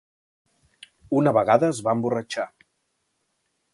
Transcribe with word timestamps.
Una 1.19 1.33
vegada 1.39 1.69
es 1.75 1.81
va 1.89 1.95
emborratxar. 1.99 2.47